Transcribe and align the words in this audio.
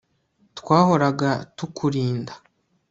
Twahoraga 0.57 1.31
tukurinda 1.57 2.33